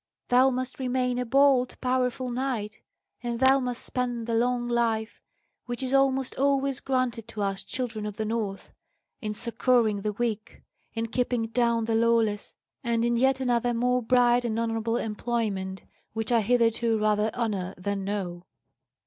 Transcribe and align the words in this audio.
Thou 0.29 0.49
must 0.49 0.79
remain 0.79 1.19
a 1.19 1.27
bold, 1.27 1.79
powerful 1.79 2.27
knight, 2.29 2.79
and 3.21 3.39
thou 3.39 3.59
must 3.59 3.85
spend 3.85 4.25
the 4.25 4.33
long 4.33 4.67
life, 4.67 5.21
which 5.67 5.83
is 5.83 5.93
almost 5.93 6.33
always 6.39 6.79
granted 6.79 7.27
to 7.27 7.43
us 7.43 7.63
children 7.63 8.07
of 8.07 8.17
the 8.17 8.25
North, 8.25 8.71
in 9.21 9.35
succouring 9.35 10.01
the 10.01 10.13
weak, 10.13 10.63
in 10.95 11.05
keeping 11.05 11.49
down 11.49 11.85
the 11.85 11.93
lawless, 11.93 12.55
and 12.83 13.05
in 13.05 13.15
yet 13.15 13.39
another 13.39 13.75
more 13.75 14.01
bright 14.01 14.43
and 14.43 14.57
honourable 14.57 14.97
employment 14.97 15.83
which 16.13 16.31
I 16.31 16.41
hitherto 16.41 16.97
rather 16.97 17.29
honour 17.35 17.75
than 17.77 18.03
know." 18.03 18.47